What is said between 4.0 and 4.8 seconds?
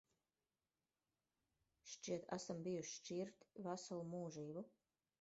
mūžību.